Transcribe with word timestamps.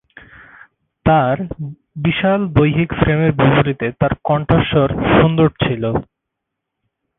তাঁর 1.05 1.35
বিশাল 1.97 2.39
দৈহিক 2.55 2.89
ফ্রেমের 2.93 3.31
বিপরীতে 3.39 3.87
তার 3.99 4.13
কণ্ঠস্বর 4.27 4.89
সুন্দর 5.11 5.47
ছিল। 5.63 5.83